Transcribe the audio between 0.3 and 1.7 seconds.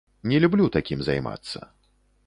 Не люблю такім займацца.